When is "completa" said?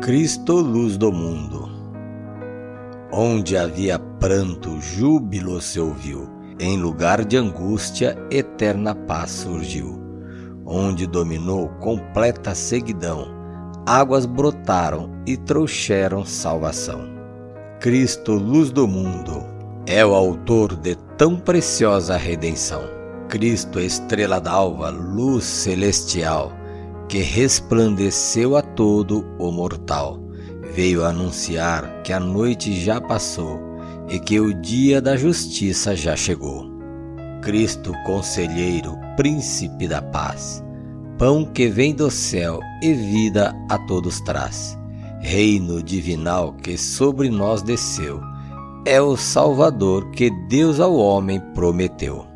11.80-12.54